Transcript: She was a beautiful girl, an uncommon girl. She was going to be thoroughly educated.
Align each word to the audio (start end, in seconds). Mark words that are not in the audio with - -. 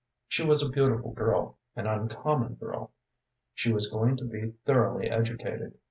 She 0.27 0.43
was 0.43 0.63
a 0.65 0.71
beautiful 0.71 1.11
girl, 1.11 1.59
an 1.75 1.85
uncommon 1.85 2.55
girl. 2.55 2.89
She 3.53 3.71
was 3.71 3.87
going 3.87 4.17
to 4.17 4.25
be 4.25 4.53
thoroughly 4.65 5.11
educated. 5.11 5.77